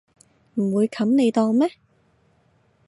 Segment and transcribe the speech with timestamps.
[0.55, 1.73] 唔會冚你檔咩